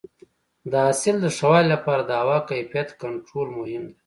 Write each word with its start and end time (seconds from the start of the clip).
د 0.71 0.73
حاصل 0.85 1.15
د 1.21 1.25
ښه 1.35 1.45
والي 1.51 1.67
لپاره 1.73 2.01
د 2.05 2.11
هوا 2.21 2.37
کیفیت 2.49 2.89
کنټرول 3.01 3.47
مهم 3.57 3.83
دی. 3.89 3.95